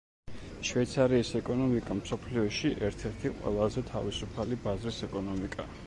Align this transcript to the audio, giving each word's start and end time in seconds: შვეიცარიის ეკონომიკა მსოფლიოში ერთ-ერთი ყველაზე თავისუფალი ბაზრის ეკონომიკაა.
შვეიცარიის 0.69 1.33
ეკონომიკა 1.39 1.97
მსოფლიოში 1.99 2.73
ერთ-ერთი 2.89 3.33
ყველაზე 3.39 3.87
თავისუფალი 3.95 4.61
ბაზრის 4.67 5.03
ეკონომიკაა. 5.11 5.75